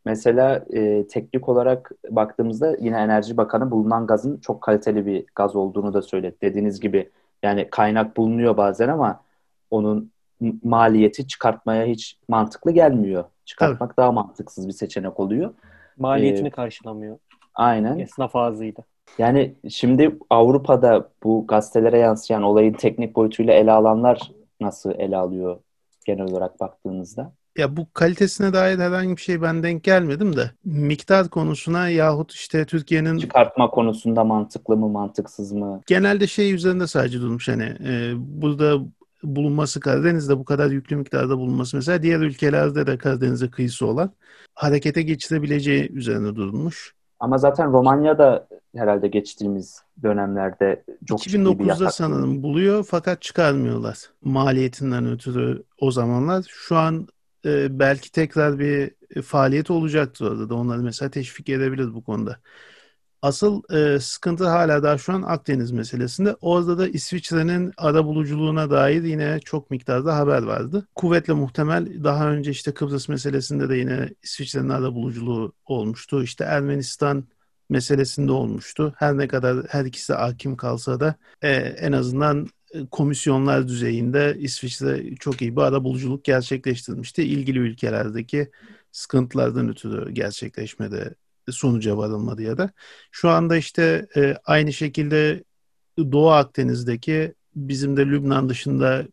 [0.06, 5.93] Mesela e, teknik olarak baktığımızda yine Enerji Bakanı bulunan gazın çok kaliteli bir gaz olduğunu
[5.93, 6.36] da söyledi.
[6.41, 7.10] Dediğiniz gibi
[7.43, 9.21] yani kaynak bulunuyor bazen ama
[9.71, 10.12] onun
[10.63, 13.23] maliyeti çıkartmaya hiç mantıklı gelmiyor.
[13.45, 13.97] Çıkartmak Tabii.
[13.97, 15.53] daha mantıksız bir seçenek oluyor.
[15.97, 17.17] Maliyetini ee, karşılamıyor.
[17.56, 17.99] Aynen.
[17.99, 18.86] Esnaf ağzıydı.
[19.17, 25.60] Yani şimdi Avrupa'da bu gazetelere yansıyan olayın teknik boyutuyla ele alanlar nasıl ele alıyor
[26.06, 27.34] genel olarak baktığınızda?
[27.57, 32.65] Ya bu kalitesine dair herhangi bir şey ben denk gelmedim de miktar konusuna yahut işte
[32.65, 35.81] Türkiye'nin çıkartma konusunda mantıklı mı mantıksız mı?
[35.85, 38.79] Genelde şey üzerinde sadece durmuş hani e, burada
[39.23, 44.11] bulunması Karadeniz'de bu kadar yüklü miktarda bulunması mesela diğer ülkelerde de Karadeniz'e kıyısı olan
[44.55, 46.93] harekete geçirebileceği üzerine durmuş.
[47.19, 53.97] Ama zaten Romanya'da herhalde geçtiğimiz dönemlerde çok 2009'da sanırım buluyor fakat çıkarmıyorlar.
[54.23, 56.45] Maliyetinden ötürü o zamanlar.
[56.49, 57.07] Şu an
[57.45, 62.39] e, belki tekrar bir faaliyet olacaktır orada da onları mesela teşvik edebiliriz bu konuda.
[63.23, 66.36] Asıl e, sıkıntı hala daha şu an Akdeniz meselesinde.
[66.41, 70.88] Orada da İsviçre'nin ara buluculuğuna dair yine çok miktarda haber vardı.
[70.95, 76.23] Kuvvetle muhtemel daha önce işte Kıbrıs meselesinde de yine İsviçre'nin ara buluculuğu olmuştu.
[76.23, 77.27] İşte Ermenistan
[77.69, 78.93] meselesinde olmuştu.
[78.97, 82.47] Her ne kadar her ikisi hakim kalsa da e, en azından
[82.91, 87.23] komisyonlar düzeyinde İsviçre çok iyi bir ara buluculuk gerçekleştirmişti.
[87.23, 88.51] İlgili ülkelerdeki
[88.91, 91.15] sıkıntılardan ötürü gerçekleşmede
[91.49, 92.69] sonuca varılmadı ya da.
[93.12, 95.43] Şu anda işte e, aynı şekilde
[95.97, 99.03] Doğu Akdeniz'deki bizim de Lübnan dışında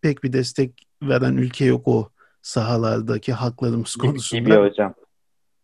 [0.00, 2.10] pek bir destek veren ülke yok o
[2.42, 4.42] sahalardaki haklarımız konusunda.
[4.42, 4.94] Libya hocam.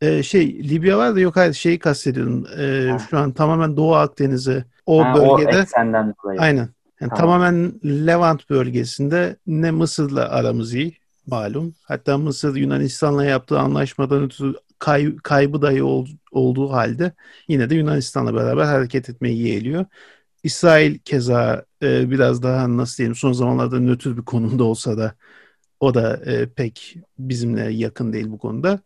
[0.00, 2.46] Ee, şey Libya var da yok hayır şeyi kastediyorum.
[2.58, 5.56] Ee, şu an tamamen Doğu Akdeniz'e o ha, bölgede.
[5.56, 6.40] O eksenden dolayı.
[6.40, 6.68] Aynen.
[7.00, 7.40] Yani tamam.
[7.40, 11.74] Tamamen Levant bölgesinde ne Mısır'la aramız iyi malum.
[11.82, 17.12] Hatta Mısır Yunanistan'la yaptığı anlaşmadan ötürü kay, kaybı dahi ol, olduğu halde
[17.48, 19.84] yine de Yunanistan'la beraber hareket etmeyi yeğliyor.
[20.42, 25.14] İsrail keza e, biraz daha nasıl diyelim son zamanlarda nötr bir konumda olsa da
[25.80, 28.80] o da e, pek bizimle yakın değil bu konuda.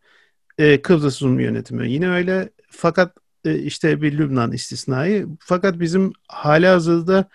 [0.58, 2.50] E, Kıbrıs Rum yönetimi yine öyle.
[2.70, 5.26] Fakat e, işte bir Lübnan istisnai.
[5.40, 7.28] Fakat bizim hali hazırda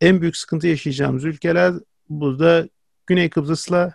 [0.00, 1.74] en büyük sıkıntı yaşayacağımız ülkeler
[2.08, 2.68] burada
[3.06, 3.94] Güney Kıbrıs'la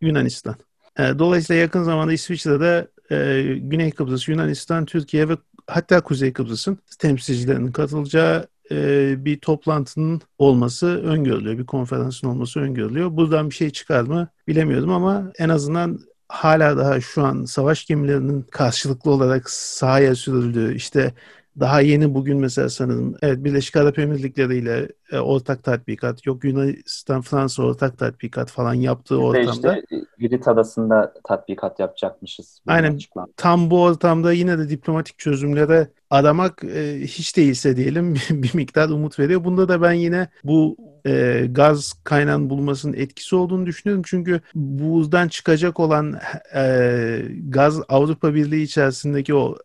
[0.00, 0.56] Yunanistan.
[0.98, 5.36] E, dolayısıyla yakın zamanda İsviçre'de e, Güney Kıbrıs, Yunanistan, Türkiye ve
[5.66, 11.58] hatta Kuzey Kıbrıs'ın temsilcilerinin katılacağı e, bir toplantının olması öngörülüyor.
[11.58, 13.16] Bir konferansın olması öngörülüyor.
[13.16, 18.42] Buradan bir şey çıkar mı bilemiyorum ama en azından hala daha şu an savaş gemilerinin
[18.42, 21.14] karşılıklı olarak sahaya sürüldüğü işte
[21.60, 27.22] Daha yeni bugün mesela sanırım evet Birleşik Arap Emirlikleri ile e, ortak tatbikat yok Yunanistan
[27.22, 32.60] Fransa ortak tatbikat falan yaptığı Biz ortamda işte Girit Adası'nda tatbikat yapacakmışız.
[32.66, 32.94] Aynen.
[32.94, 33.32] açıklandı.
[33.36, 39.18] tam bu ortamda yine de diplomatik çözümlere aramak e, hiç değilse diyelim bir miktar umut
[39.18, 39.44] veriyor.
[39.44, 44.02] Bunda da ben yine bu e, gaz kaynağının bulmasının etkisi olduğunu düşünüyorum.
[44.06, 46.18] Çünkü buzdan çıkacak olan
[46.54, 49.56] e, gaz Avrupa Birliği içerisindeki o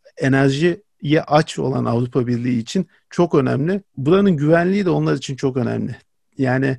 [1.04, 3.82] enerjiye aç olan Avrupa Birliği için çok önemli.
[3.98, 5.96] Buranın güvenliği de onlar için çok önemli.
[6.38, 6.78] Yani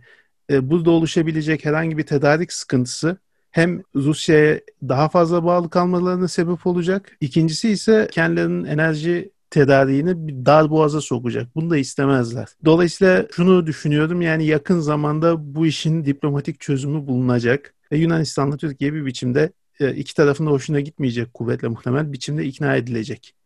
[0.51, 3.17] e, burada oluşabilecek herhangi bir tedarik sıkıntısı
[3.51, 7.17] hem Rusya'ya daha fazla bağlı kalmalarına sebep olacak.
[7.21, 11.55] İkincisi ise kendilerinin enerji tedariğini bir dar boğaza sokacak.
[11.55, 12.49] Bunu da istemezler.
[12.65, 17.75] Dolayısıyla şunu düşünüyorum yani yakın zamanda bu işin diplomatik çözümü bulunacak.
[17.93, 22.77] Ve Yunanistan'la Türkiye bir biçimde e, iki tarafın da hoşuna gitmeyecek kuvvetle muhtemel biçimde ikna
[22.77, 23.38] edilecek.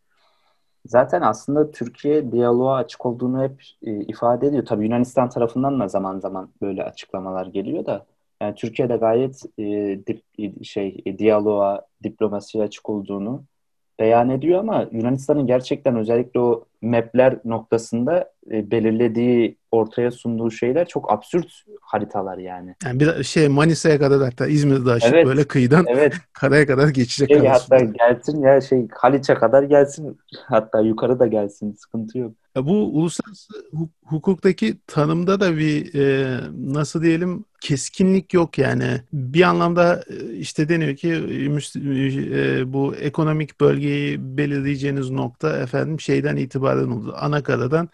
[0.85, 4.65] Zaten aslında Türkiye diyaloğa açık olduğunu hep e, ifade ediyor.
[4.65, 8.05] Tabii Yunanistan tarafından da zaman zaman böyle açıklamalar geliyor da
[8.41, 9.63] yani Türkiye'de gayet e,
[10.07, 13.43] dip, e, şey e, diyaloğa, diplomasiye açık olduğunu
[13.99, 21.11] beyan ediyor ama Yunanistan'ın gerçekten özellikle o mapler noktasında e, belirlediği, ortaya sunduğu şeyler çok
[21.11, 22.75] absürt haritalar yani.
[22.85, 25.25] Yani bir şey Manisa'ya kadar hatta İzmir'de aşıp Evet.
[25.25, 30.17] böyle kıyıdan Evet, karaya kadar geçecek şey, hatta gelsin ya şey Haliç'e kadar gelsin.
[30.45, 31.73] Hatta yukarı da gelsin.
[31.73, 32.31] Sıkıntı yok.
[32.55, 39.01] Ya Bu uluslararası hu- hukuktaki tanımda da bir e, nasıl diyelim keskinlik yok yani.
[39.13, 41.09] Bir anlamda e, işte deniyor ki
[42.33, 47.13] e, bu ekonomik bölgeyi belirleyeceğiniz nokta efendim şeyden itibaren olur.
[47.15, 47.89] Anakaradan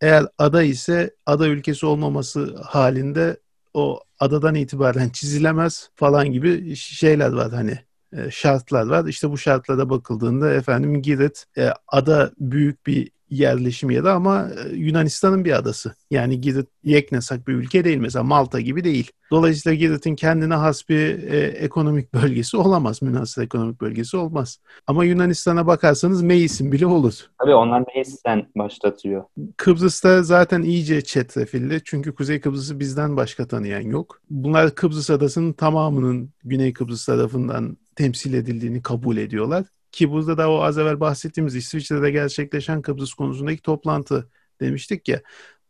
[0.00, 3.36] eğer ada ise ada ülkesi olmaması halinde
[3.74, 7.78] o adadan itibaren çizilemez falan gibi şeyler var hani
[8.16, 9.06] e, şartlar var.
[9.06, 15.44] İşte bu şartlara bakıldığında efendim Girit e, ada büyük bir yerleşim yeri ama e, Yunanistan'ın
[15.44, 15.94] bir adası.
[16.10, 19.10] Yani Girit yeknesak bir ülke değil mesela Malta gibi değil.
[19.30, 23.02] Dolayısıyla Girit'in kendine has bir e, ekonomik bölgesi olamaz.
[23.02, 24.58] Münhasır ekonomik bölgesi olmaz.
[24.86, 27.14] Ama Yunanistan'a bakarsanız Meis'in bile olur.
[27.38, 29.24] Tabii onlar Meis'ten başlatıyor.
[29.56, 31.80] Kıbrıs'ta zaten iyice çetrefilli.
[31.84, 34.20] Çünkü Kuzey Kıbrıs'ı bizden başka tanıyan yok.
[34.30, 39.64] Bunlar Kıbrıs adasının tamamının Güney Kıbrıs tarafından temsil edildiğini kabul ediyorlar.
[39.92, 45.22] Ki burada da o az evvel bahsettiğimiz İsviçre'de gerçekleşen Kıbrıs konusundaki toplantı demiştik ya.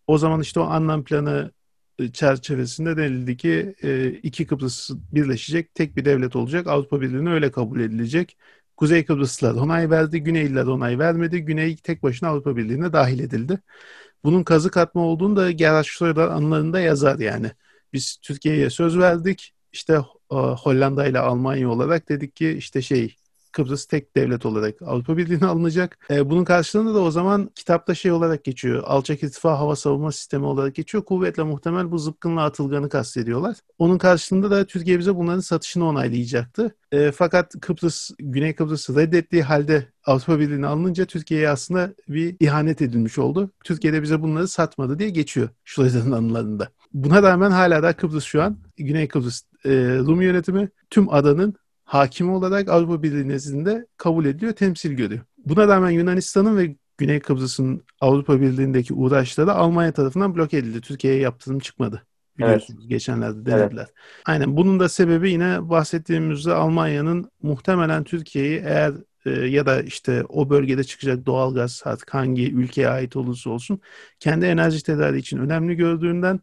[0.07, 1.53] O zaman işte o anlam planı
[1.99, 6.67] e, çerçevesinde denildi ki e, iki Kıbrıs birleşecek, tek bir devlet olacak.
[6.67, 8.37] Avrupa Birliği'ne öyle kabul edilecek.
[8.77, 11.41] Kuzey Kıbrıslılar onay verdi, Güneyliler onay vermedi.
[11.41, 13.61] Güney tek başına Avrupa Birliği'ne dahil edildi.
[14.25, 17.53] Bunun kazık atma olduğunu da Gerhard Schröder anılarında yazar yani.
[17.93, 19.55] Biz Türkiye'ye söz verdik.
[19.73, 19.95] İşte
[20.33, 23.17] e, Hollanda ile Almanya olarak dedik ki işte şey
[23.53, 25.99] Kıbrıs tek devlet olarak Avrupa Birliği'ne alınacak.
[26.11, 28.83] E, bunun karşılığında da o zaman kitapta şey olarak geçiyor.
[28.87, 31.05] Alçak irtifa hava savunma sistemi olarak geçiyor.
[31.05, 33.57] Kuvvetle muhtemel bu zıpkınla atılganı kastediyorlar.
[33.79, 36.75] Onun karşılığında da Türkiye bize bunların satışını onaylayacaktı.
[36.93, 43.19] E, fakat Kıbrıs, Güney Kıbrıs'ı reddettiği halde Avrupa Birliği'ne alınınca Türkiye'ye aslında bir ihanet edilmiş
[43.19, 43.51] oldu.
[43.65, 46.69] Türkiye de bize bunları satmadı diye geçiyor Schröder'in anılarında.
[46.95, 51.55] Buna rağmen hala da Kıbrıs şu an Güney Kıbrıs e, Rum yönetimi tüm adanın
[51.93, 55.21] hakimi olarak Avrupa Birliği nezdinde kabul ediliyor, temsil görüyor.
[55.47, 60.81] Buna rağmen Yunanistan'ın ve Güney Kıbrıs'ın Avrupa Birliği'ndeki uğraşları Almanya tarafından bloke edildi.
[60.81, 62.03] Türkiye'ye yaptırım çıkmadı.
[62.39, 63.87] Biliyorsunuz geçenlerde denediler.
[64.27, 68.93] Aynen bunun da sebebi yine bahsettiğimiz üzere Almanya'nın muhtemelen Türkiye'yi eğer
[69.27, 73.81] e, ya da işte o bölgede çıkacak doğalgaz artık hangi ülkeye ait olursa olsun
[74.21, 76.41] kendi enerji tedariği için önemli gördüğünden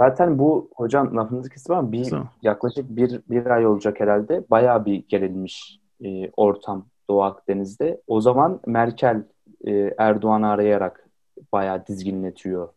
[0.00, 2.28] Zaten bu hocam lafınızı kestim ama bir Tamam.
[2.42, 4.44] yaklaşık bir, bir ay olacak herhalde.
[4.50, 8.00] Bayağı bir gerilmiş e, ortam Doğu Akdeniz'de.
[8.06, 9.22] O zaman Merkel
[9.66, 11.08] e, Erdoğan'ı arayarak
[11.52, 12.68] bayağı dizginletiyor.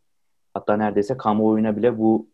[0.54, 2.28] Hatta neredeyse kamuoyuna bile bu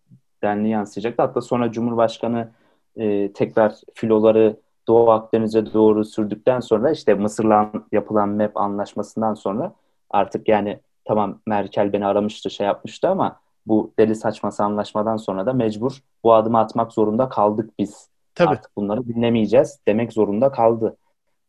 [0.43, 1.21] denli yansıyacaktı.
[1.21, 2.49] Hatta sonra Cumhurbaşkanı
[2.95, 9.73] e, tekrar filoları Doğu Akdeniz'e doğru sürdükten sonra işte Mısır'la yapılan MEP anlaşmasından sonra
[10.09, 15.53] artık yani tamam Merkel beni aramıştı şey yapmıştı ama bu deli saçması anlaşmadan sonra da
[15.53, 18.09] mecbur bu adımı atmak zorunda kaldık biz.
[18.35, 20.97] tabii Artık bunları dinlemeyeceğiz demek zorunda kaldı.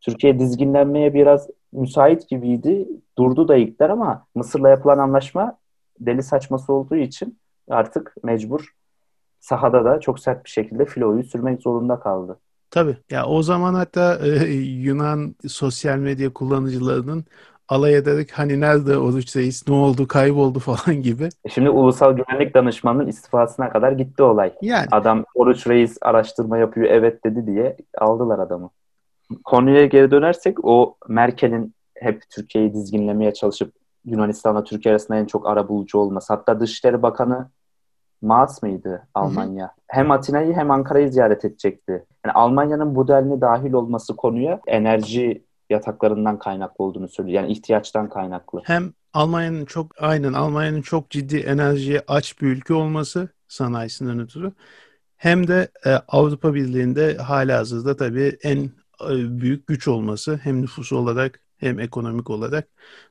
[0.00, 2.88] Türkiye dizginlenmeye biraz müsait gibiydi.
[3.18, 5.56] Durdu da ilkler ama Mısır'la yapılan anlaşma
[6.00, 7.38] deli saçması olduğu için
[7.70, 8.74] artık mecbur
[9.40, 12.38] sahada da çok sert bir şekilde filoyu sürmek zorunda kaldı.
[12.70, 12.96] Tabii.
[13.10, 17.24] Ya o zaman hatta e, Yunan sosyal medya kullanıcılarının
[17.70, 21.28] alay ederek hani nerede Oruç Reis ne oldu kayboldu falan gibi.
[21.44, 24.52] E Şimdi Ulusal Güvenlik Danışmanı'nın istifasına kadar gitti olay.
[24.62, 28.70] Yani Adam Oruç Reis araştırma yapıyor evet dedi diye aldılar adamı.
[29.44, 33.72] Konuya geri dönersek o Merkel'in hep Türkiye'yi dizginlemeye çalışıp
[34.04, 36.32] Yunanistan'la Türkiye arasında en çok ara bulucu olması.
[36.32, 37.50] Hatta Dışişleri Bakanı
[38.22, 39.64] Maas mıydı Almanya?
[39.64, 39.72] Hı hı.
[39.86, 42.04] Hem Atina'yı hem Ankara'yı ziyaret edecekti.
[42.26, 47.42] Yani Almanya'nın bu denli dahil olması konuya enerji yataklarından kaynaklı olduğunu söylüyor.
[47.42, 48.62] Yani ihtiyaçtan kaynaklı.
[48.64, 54.52] Hem Almanya'nın çok aynen Almanya'nın çok ciddi enerjiye aç bir ülke olması sanayisinden ötürü
[55.20, 58.58] hem de e, Avrupa Birliği'nde hala hazırda tabii en
[59.10, 62.68] e, büyük güç olması hem nüfus olarak hem ekonomik olarak.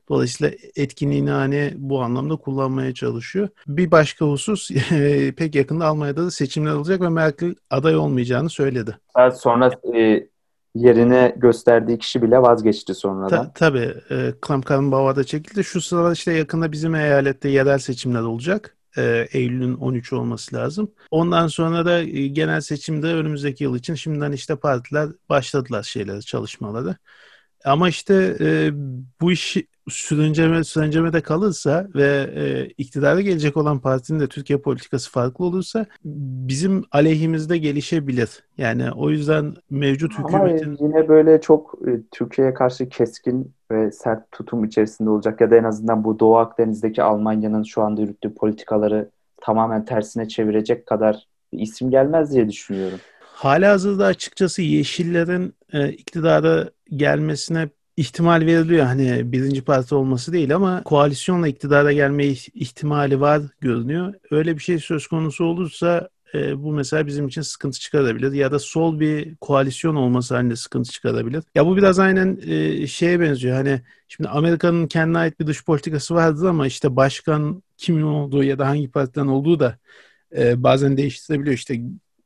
[0.08, 3.48] Dolayısıyla etkinliğini hani bu anlamda kullanmaya çalışıyor.
[3.66, 4.70] Bir başka husus
[5.36, 8.98] pek yakında Almanya'da da seçimler olacak ve Merkel aday olmayacağını söyledi.
[9.34, 10.26] Sonra e,
[10.74, 13.44] yerine gösterdiği kişi bile vazgeçti sonradan.
[13.44, 13.94] Ta, tabii.
[14.10, 15.64] E, Klamkarenbauer'da çekildi.
[15.64, 18.76] Şu sırada işte yakında bizim eyalette yerel seçimler olacak.
[18.96, 20.92] E, Eylül'ün 13 olması lazım.
[21.10, 26.96] Ondan sonra da e, genel seçimde önümüzdeki yıl için şimdiden işte partiler başladılar şeyleri, çalışmaları.
[27.64, 28.70] Ama işte e,
[29.20, 29.56] bu iş
[29.90, 36.84] sürünceme, sürüncemede kalırsa ve e, iktidara gelecek olan partinin de Türkiye politikası farklı olursa bizim
[36.92, 38.44] aleyhimizde gelişebilir.
[38.58, 40.66] Yani o yüzden mevcut hükümetin...
[40.66, 45.56] Ama yine böyle çok e, Türkiye'ye karşı keskin ve sert tutum içerisinde olacak ya da
[45.56, 51.90] en azından bu Doğu Akdeniz'deki Almanya'nın şu anda yürüttüğü politikaları tamamen tersine çevirecek kadar isim
[51.90, 52.98] gelmez diye düşünüyorum.
[53.22, 57.68] Hala hazırda açıkçası Yeşillerin e, iktidara gelmesine
[58.00, 58.86] ihtimal veriliyor.
[58.86, 64.14] Hani birinci parti olması değil ama koalisyonla iktidara gelme ihtimali var görünüyor.
[64.30, 68.58] Öyle bir şey söz konusu olursa e, bu mesela bizim için sıkıntı çıkarabilir ya da
[68.58, 71.44] sol bir koalisyon olması halinde sıkıntı çıkarabilir.
[71.54, 73.56] Ya bu biraz aynen e, şeye benziyor.
[73.56, 78.58] Hani şimdi Amerika'nın kendine ait bir dış politikası vardır ama işte başkan kimin olduğu ya
[78.58, 79.78] da hangi partiden olduğu da
[80.36, 81.54] e, bazen değiştirebiliyor.
[81.54, 81.80] İşte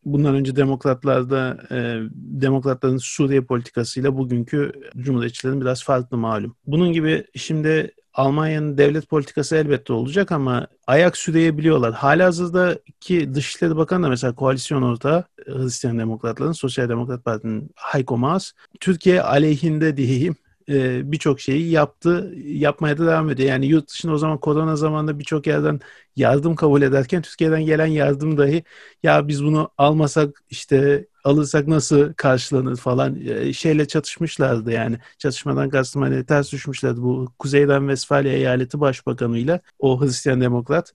[0.04, 1.76] bundan önce demokratlarda e,
[2.14, 6.56] demokratların Suriye politikasıyla bugünkü cumhuriyetçilerin biraz farklı malum.
[6.66, 11.92] Bunun gibi şimdi Almanya'nın devlet politikası elbette olacak ama ayak süreyebiliyorlar.
[11.92, 19.22] Halihazırdaki Dışişleri Bakanı da mesela koalisyon ortağı Hristiyan Demokratların, Sosyal Demokrat Parti'nin Heiko Maas, Türkiye
[19.22, 20.36] aleyhinde diyeyim
[20.68, 23.48] e, birçok şeyi yaptı, yapmaya da devam ediyor.
[23.48, 25.80] Yani yurt dışında o zaman korona zamanında birçok yerden
[26.16, 28.64] yardım kabul ederken Türkiye'den gelen yardım dahi
[29.02, 34.98] ya biz bunu almasak işte alırsak nasıl karşılanır falan e, şeyle çatışmışlardı yani.
[35.18, 40.92] Çatışmadan kastım hani ters düşmüşlerdi bu Kuzeyden Westfalia eyaleti başbakanıyla o Hristiyan Demokrat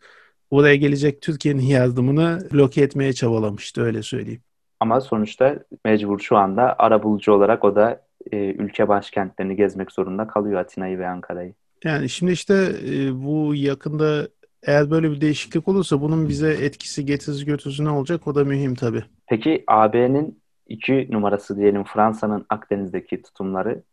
[0.52, 4.42] oraya gelecek Türkiye'nin yardımını bloke etmeye çabalamıştı öyle söyleyeyim.
[4.80, 10.60] Ama sonuçta mecbur şu anda arabulucu olarak o da e, ülke başkentlerini gezmek zorunda kalıyor
[10.60, 11.54] Atina'yı ve Ankara'yı.
[11.84, 14.28] Yani şimdi işte e, bu yakında
[14.64, 18.76] eğer böyle bir değişiklik olursa bunun bize etkisi getirisi götürüsü ne olacak o da mühim
[18.76, 19.04] tabii.
[19.28, 23.84] Peki AB'nin iki numarası diyelim Fransa'nın Akdeniz'deki tutumları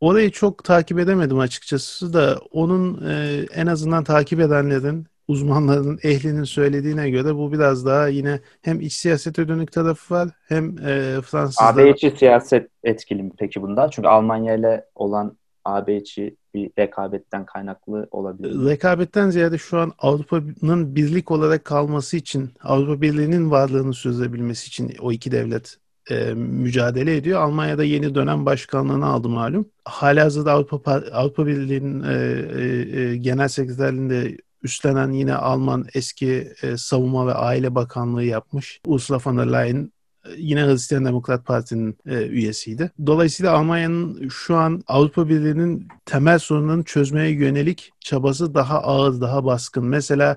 [0.00, 7.10] Orayı çok takip edemedim açıkçası da onun e, en azından takip edenlerin uzmanların, ehlinin söylediğine
[7.10, 11.74] göre bu biraz daha yine hem iç siyasete dönük tarafı var hem e, Fransızlar...
[11.74, 13.90] AB içi siyaset etkili mi peki bunda?
[13.90, 18.70] Çünkü Almanya ile olan AB içi bir rekabetten kaynaklı olabilir.
[18.70, 25.12] Rekabetten ziyade şu an Avrupa'nın birlik olarak kalması için, Avrupa Birliği'nin varlığını sürdürebilmesi için o
[25.12, 25.76] iki devlet
[26.10, 27.40] e, mücadele ediyor.
[27.40, 29.68] Almanya'da yeni dönem başkanlığını aldı malum.
[29.84, 32.14] Halihazırda Avrupa Avrupa Birliği'nin e,
[32.60, 38.80] e, e, genel sekreterliğinde üstlenen yine Alman eski e, savunma ve aile bakanlığı yapmış.
[38.86, 39.92] Ursula von der Leyen
[40.24, 42.90] e, yine Hristiyan Demokrat Parti'nin e, üyesiydi.
[43.06, 49.84] Dolayısıyla Almanya'nın şu an Avrupa Birliği'nin temel sorunlarını çözmeye yönelik çabası daha ağır, daha baskın.
[49.84, 50.36] Mesela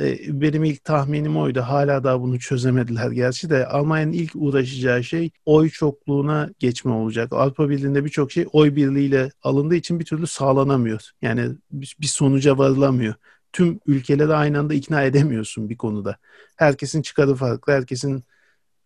[0.00, 1.60] e, benim ilk tahminim oydu.
[1.60, 7.32] Hala daha bunu çözemediler gerçi de Almanya'nın ilk uğraşacağı şey oy çokluğuna geçme olacak.
[7.32, 11.10] Avrupa Birliği'nde birçok şey oy birliğiyle alındığı için bir türlü sağlanamıyor.
[11.22, 13.14] Yani bir sonuca varılamıyor
[13.54, 16.16] tüm ülkeleri aynı anda ikna edemiyorsun bir konuda.
[16.56, 18.24] Herkesin çıkarı farklı, herkesin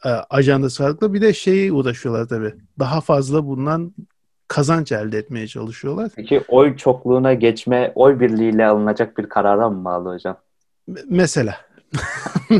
[0.05, 1.15] e, ajandası farklı.
[1.15, 2.55] Bir de şeyi uğraşıyorlar tabii.
[2.79, 3.93] Daha fazla bundan
[4.49, 6.11] kazanç elde etmeye çalışıyorlar.
[6.17, 10.37] Peki oy çokluğuna geçme oy birliğiyle alınacak bir karara mı bağlı hocam?
[11.09, 11.57] Mesela.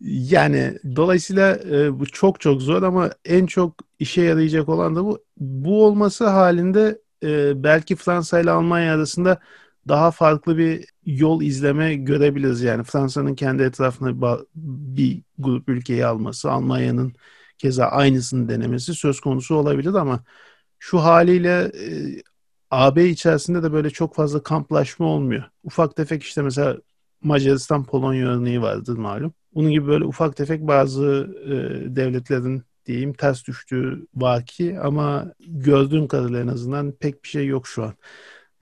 [0.00, 5.18] yani dolayısıyla e, bu çok çok zor ama en çok işe yarayacak olan da bu.
[5.36, 9.38] Bu olması halinde e, belki Fransa ile Almanya arasında
[9.90, 12.62] daha farklı bir yol izleme görebiliriz.
[12.62, 17.14] Yani Fransa'nın kendi etrafına bir grup ülkeyi alması, Almanya'nın
[17.58, 20.24] keza aynısını denemesi söz konusu olabilir ama
[20.78, 21.86] şu haliyle e,
[22.70, 25.44] AB içerisinde de böyle çok fazla kamplaşma olmuyor.
[25.64, 26.76] Ufak tefek işte mesela
[27.22, 29.34] Macaristan Polonya örneği vardır malum.
[29.54, 31.50] Bunun gibi böyle ufak tefek bazı e,
[31.96, 37.84] devletlerin diyeyim ters düştüğü vaki ama gördüğüm kadarıyla en azından pek bir şey yok şu
[37.84, 37.94] an.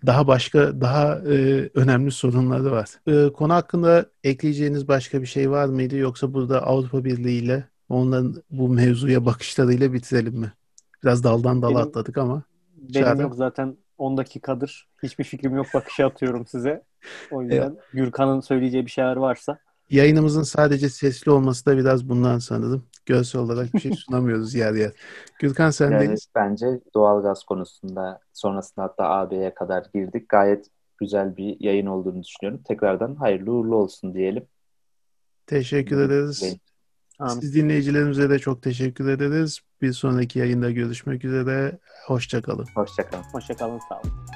[0.06, 2.88] Daha başka, daha e, önemli sorunları var.
[3.06, 5.96] E, konu hakkında ekleyeceğiniz başka bir şey var mıydı?
[5.96, 10.52] Yoksa burada Avrupa Birliği ile onların bu mevzuya bakışlarıyla bitirelim mi?
[11.02, 12.42] Biraz daldan dala Benim- atladık ama.
[12.76, 13.22] Benim Çağrı?
[13.22, 14.88] yok zaten 10 dakikadır.
[15.02, 16.82] Hiçbir fikrim yok bakışı atıyorum size.
[17.30, 19.58] O yüzden Gürkan'ın söyleyeceği bir şeyler varsa.
[19.90, 22.84] Yayınımızın sadece sesli olması da biraz bundan sanırım.
[23.08, 24.92] Görsel olarak bir şey sunamıyoruz yer yer.
[25.38, 30.28] Gürkan sen Yani de bence doğalgaz konusunda sonrasında hatta AB'ye kadar girdik.
[30.28, 30.66] Gayet
[30.98, 32.62] güzel bir yayın olduğunu düşünüyorum.
[32.68, 34.46] Tekrardan hayırlı uğurlu olsun diyelim.
[35.46, 36.56] teşekkür ederiz.
[37.18, 37.40] Amin.
[37.40, 39.60] Siz dinleyicilerimize de çok teşekkür ederiz.
[39.82, 41.78] Bir sonraki yayında görüşmek üzere.
[42.06, 42.66] Hoşçakalın.
[42.74, 43.24] Hoşçakalın.
[43.32, 44.27] Hoşçakalın sağ olun.